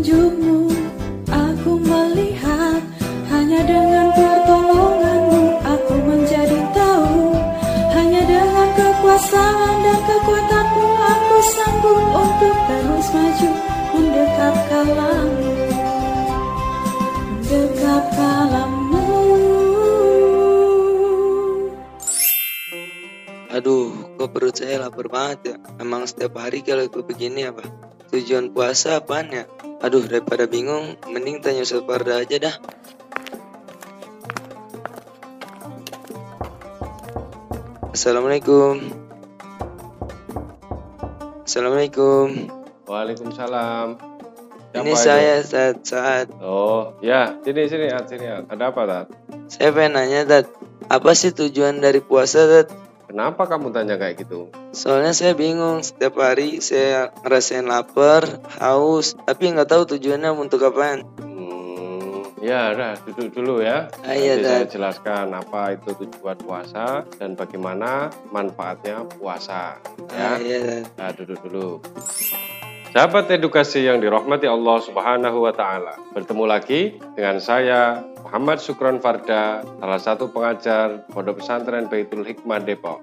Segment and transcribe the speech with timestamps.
[0.00, 0.72] petunjukmu
[1.28, 2.80] Aku melihat
[3.28, 7.36] Hanya dengan pertolonganmu Aku menjadi tahu
[7.92, 13.50] Hanya dengan kekuasaan dan kekuatanmu Aku sanggup untuk terus maju
[13.92, 15.52] Mendekat kalamu
[17.44, 19.04] Mendekat kalamu
[23.50, 25.56] Aduh, kok perut saya lapar banget ya.
[25.82, 27.66] Emang setiap hari kalau ikut begini apa?
[28.14, 29.44] Tujuan puasa apaan ya?
[29.80, 32.54] Aduh, daripada bingung, mending tanya Ustaz Farda aja dah.
[37.90, 38.78] Assalamualaikum.
[41.44, 42.26] Assalamualaikum.
[42.86, 43.86] Waalaikumsalam.
[44.70, 45.02] Siapa Ini itu?
[45.02, 47.34] saya saat saat Oh, ya.
[47.42, 48.26] Sini sini, sini.
[48.30, 48.46] Ad.
[48.46, 49.06] Ada apa, Tat?
[49.50, 50.46] saya pengen nanya Tat,
[50.86, 52.70] apa sih tujuan dari puasa Tat?
[53.10, 54.54] Kenapa kamu tanya kayak gitu?
[54.70, 58.22] Soalnya saya bingung setiap hari saya ngerasain lapar,
[58.62, 61.02] haus, tapi nggak tahu tujuannya untuk apaan.
[61.18, 63.90] Hmm, ya, udah duduk dulu ya.
[64.06, 69.82] Ah, iya, Nanti saya jelaskan apa itu tujuan puasa dan bagaimana manfaatnya puasa.
[70.14, 70.82] Ah, Ya, iya, Tat.
[70.94, 71.82] nah, duduk dulu.
[72.90, 75.94] Sahabat edukasi yang dirahmati Allah Subhanahu wa taala.
[76.10, 82.98] Bertemu lagi dengan saya Muhammad Sukron Farda, salah satu pengajar Pondok Pesantren Baitul Hikmah Depok.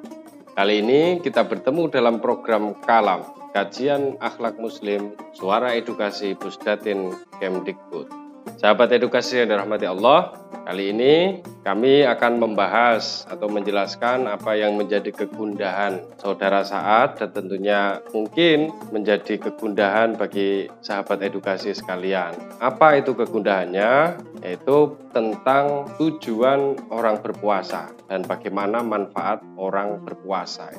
[0.60, 8.27] Kali ini kita bertemu dalam program Kalam, kajian akhlak muslim, suara edukasi Pusdatin Kemdikbud.
[8.56, 10.32] Sahabat edukasi yang dirahmati Allah,
[10.64, 18.00] kali ini kami akan membahas atau menjelaskan apa yang menjadi kegundahan saudara saat dan tentunya
[18.16, 22.32] mungkin menjadi kegundahan bagi sahabat edukasi sekalian.
[22.64, 24.16] Apa itu kegundahannya?
[24.40, 30.72] Yaitu tentang tujuan orang berpuasa dan bagaimana manfaat orang berpuasa.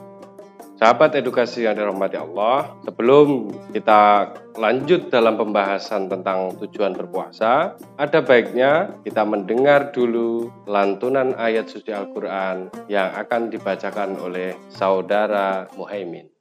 [0.77, 8.99] Sahabat edukasi yang dirahmati Allah, sebelum kita lanjut dalam pembahasan tentang tujuan berpuasa, ada baiknya
[9.05, 16.33] kita mendengar dulu lantunan ayat suci Al-Quran yang akan dibacakan oleh saudara Muhaimin.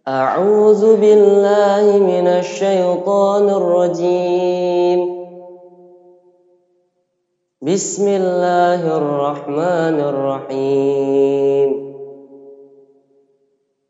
[0.00, 5.00] أعوذ بالله من الشيطان الرجيم
[7.60, 11.83] بسم الله الرحمن الرحيم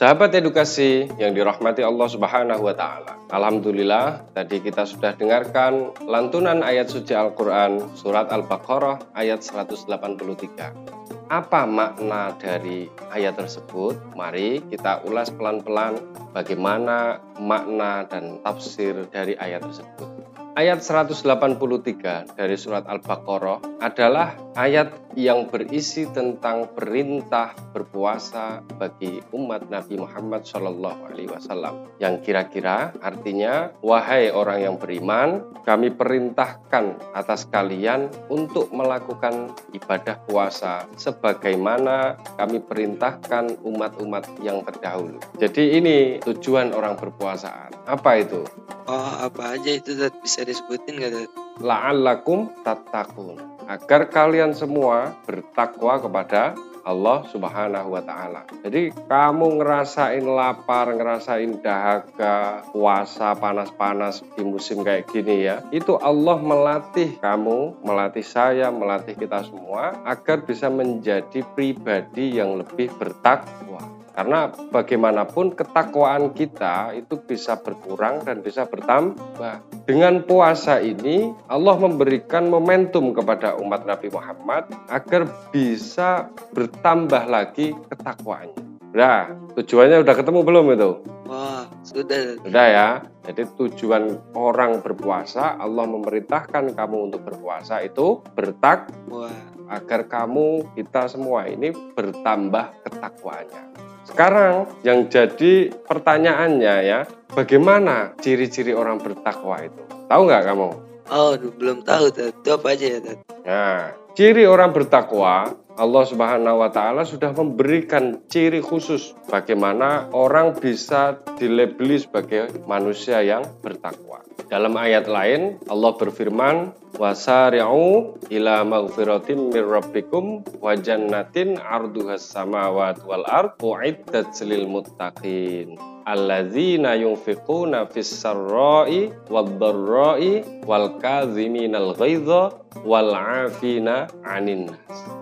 [0.00, 3.20] Sahabat edukasi yang dirahmati Allah Subhanahu wa taala.
[3.28, 11.28] Alhamdulillah tadi kita sudah dengarkan lantunan ayat suci Al-Qur'an surat Al-Baqarah ayat 183.
[11.28, 14.00] Apa makna dari ayat tersebut?
[14.16, 16.00] Mari kita ulas pelan-pelan
[16.32, 20.19] bagaimana makna dan tafsir dari ayat tersebut.
[20.58, 30.02] Ayat 183 dari surat Al-Baqarah adalah ayat yang berisi tentang perintah berpuasa bagi umat Nabi
[30.02, 31.86] Muhammad Shallallahu Alaihi Wasallam.
[32.02, 40.82] Yang kira-kira artinya, wahai orang yang beriman, kami perintahkan atas kalian untuk melakukan ibadah puasa
[40.98, 45.22] sebagaimana kami perintahkan umat-umat yang terdahulu.
[45.38, 47.86] Jadi ini tujuan orang berpuasaan.
[47.86, 48.42] Apa itu?
[48.90, 50.18] Oh, apa aja itu Tat?
[50.18, 51.30] Bisa disebutin nggak Tat?
[51.60, 53.36] la'allakum tattaqun
[53.68, 58.48] agar kalian semua bertakwa kepada Allah Subhanahu wa taala.
[58.64, 65.60] Jadi kamu ngerasain lapar, ngerasain dahaga, puasa panas-panas di musim kayak gini ya.
[65.70, 72.88] Itu Allah melatih kamu, melatih saya, melatih kita semua agar bisa menjadi pribadi yang lebih
[72.96, 73.99] bertakwa.
[74.14, 79.62] Karena bagaimanapun ketakwaan kita itu bisa berkurang dan bisa bertambah.
[79.86, 88.70] Dengan puasa ini Allah memberikan momentum kepada umat Nabi Muhammad agar bisa bertambah lagi ketakwaannya.
[88.90, 90.90] Nah, tujuannya udah ketemu belum itu?
[91.30, 92.42] Wah, sudah.
[92.42, 92.88] Sudah ya.
[93.22, 99.38] Jadi tujuan orang berpuasa, Allah memerintahkan kamu untuk berpuasa itu bertakwa Wah,
[99.70, 103.89] agar kamu kita semua ini bertambah ketakwaannya.
[104.10, 109.82] Sekarang yang jadi pertanyaannya ya, bagaimana ciri-ciri orang bertakwa itu?
[110.10, 110.68] Tahu nggak kamu?
[111.10, 112.10] oh, belum tahu.
[112.10, 112.98] Itu apa aja ya?
[113.44, 121.24] Nah, ciri orang bertakwa Allah Subhanahu wa taala sudah memberikan ciri khusus bagaimana orang bisa
[121.40, 124.20] dilebeli sebagai manusia yang bertakwa.
[124.52, 133.24] Dalam ayat lain Allah berfirman, "Wasari'u ila maghfiratin mir rabbikum wa jannatin 'arduhas samawati wal
[133.24, 142.50] ard u'iddat lil muttaqin." alladzina yunfiquna fis sarra'i wad dharra'i wal kadhiminal ghaidha
[142.86, 144.70] wal 'afina 'anin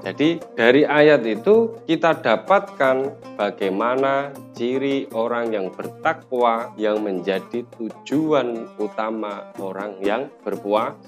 [0.04, 9.54] Jadi dari ayat itu kita dapatkan bagaimana ciri orang yang bertakwa yang menjadi tujuan utama
[9.62, 10.98] orang yang berpuasa.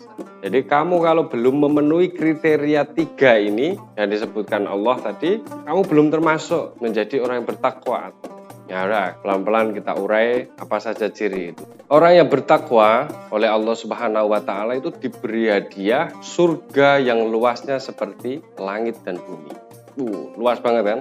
[0.40, 6.78] Jadi kamu kalau belum memenuhi kriteria tiga ini yang disebutkan Allah tadi, kamu belum termasuk
[6.80, 8.14] menjadi orang yang bertakwa
[8.70, 11.66] Ya udah, pelan-pelan kita urai apa saja ciri itu.
[11.90, 18.38] Orang yang bertakwa oleh Allah Subhanahu wa taala itu diberi hadiah surga yang luasnya seperti
[18.62, 19.50] langit dan bumi.
[19.98, 21.00] Uh, luas banget kan?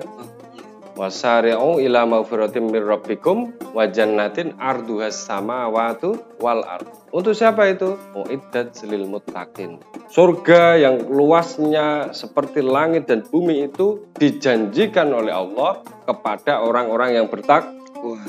[1.00, 6.92] Wasari'u ila maghfiratin mir rabbikum wa jannatin arduhas samawati wal ard.
[7.16, 7.96] Untuk siapa itu?
[8.12, 9.80] Mu'iddat lil muttaqin.
[10.12, 18.19] Surga yang luasnya seperti langit dan bumi itu dijanjikan oleh Allah kepada orang-orang yang bertakwa.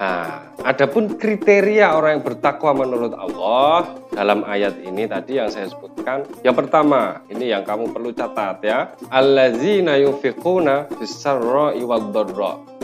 [0.00, 6.24] Nah, adapun kriteria orang yang bertakwa menurut Allah dalam ayat ini tadi yang saya sebutkan.
[6.40, 8.96] Yang pertama, ini yang kamu perlu catat ya.
[9.12, 11.84] Allazina yunfiquna fis-sarra'i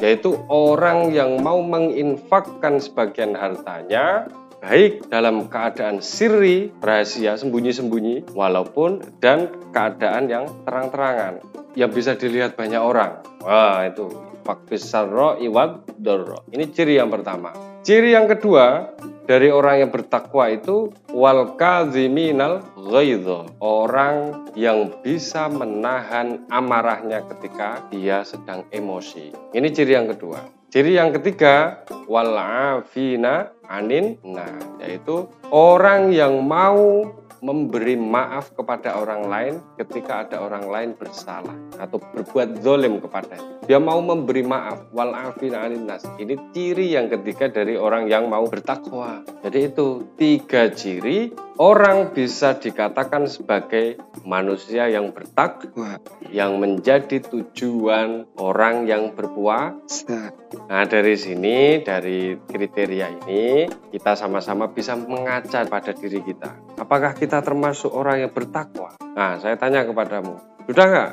[0.05, 4.29] yaitu orang yang mau menginfakkan sebagian hartanya
[4.61, 11.41] baik dalam keadaan sirri, rahasia, sembunyi-sembunyi, walaupun dan keadaan yang terang-terangan
[11.77, 13.21] yang bisa dilihat banyak orang.
[13.45, 14.09] Wah, itu
[14.43, 16.49] fakfisarro iwad dorro.
[16.49, 17.53] Ini ciri yang pertama.
[17.87, 18.97] Ciri yang kedua
[19.29, 23.47] dari orang yang bertakwa itu wal kaziminal ghaidho.
[23.63, 29.35] Orang yang bisa menahan amarahnya ketika dia sedang emosi.
[29.55, 30.43] Ini ciri yang kedua.
[30.67, 34.19] Ciri yang ketiga, walafina anin.
[34.27, 37.07] Nah, yaitu orang yang mau
[37.41, 43.37] memberi maaf kepada orang lain ketika ada orang lain bersalah atau berbuat zolim kepada
[43.67, 49.27] dia mau memberi maaf anin nas ini ciri yang ketiga dari orang yang mau bertakwa
[49.45, 53.97] jadi itu tiga ciri orang bisa dikatakan sebagai
[54.29, 60.33] manusia yang bertakwa yang menjadi tujuan orang yang berpuasa.
[60.69, 66.66] Nah, dari sini dari kriteria ini kita sama-sama bisa mengaca pada diri kita.
[66.77, 68.97] Apakah kita termasuk orang yang bertakwa?
[69.17, 70.37] Nah, saya tanya kepadamu,
[70.69, 71.13] sudah nggak?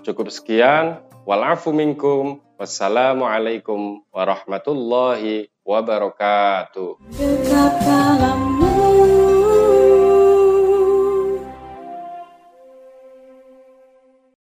[0.02, 6.98] Cukup sekian, walafu minkum, wassalamualaikum warahmatullahi wabarakatuh.